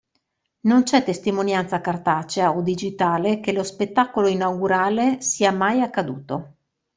[0.61, 6.55] Non c'è testimonianza cartacea o digitale che lo spettacolo inaugurale sia mai accaduto.